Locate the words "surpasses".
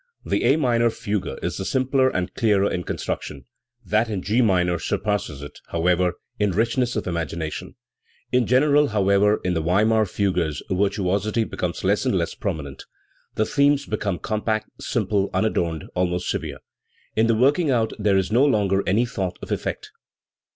4.79-5.43